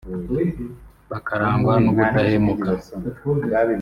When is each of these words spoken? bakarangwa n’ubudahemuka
bakarangwa 1.11 1.73
n’ubudahemuka 1.83 2.69